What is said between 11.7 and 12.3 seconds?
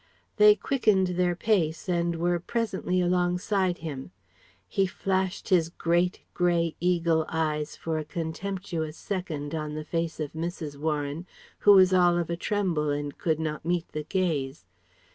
was all